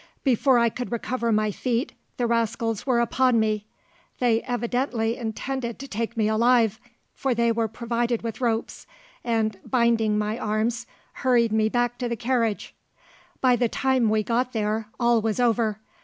Before 0.23 0.57
I 0.57 0.69
could 0.69 0.91
recover 0.91 1.31
my 1.31 1.51
feet, 1.51 1.93
the 2.17 2.25
rascals 2.25 2.87
were 2.87 2.99
upon 2.99 3.39
me. 3.39 3.67
They 4.17 4.41
evidently 4.41 5.15
intended 5.15 5.77
to 5.77 5.87
take 5.87 6.17
me 6.17 6.27
alive, 6.27 6.79
for 7.13 7.35
they 7.35 7.51
were 7.51 7.67
provided 7.67 8.23
with 8.23 8.41
ropes, 8.41 8.87
and, 9.23 9.59
binding 9.63 10.17
my 10.17 10.39
arms, 10.39 10.87
hurried 11.13 11.51
me 11.51 11.69
back 11.69 11.99
to 11.99 12.09
the 12.09 12.15
carriage. 12.15 12.73
"By 13.41 13.55
the 13.55 13.69
time 13.69 14.09
we 14.09 14.23
got 14.23 14.53
there, 14.53 14.87
all 14.99 15.21
was 15.21 15.39
over. 15.39 15.79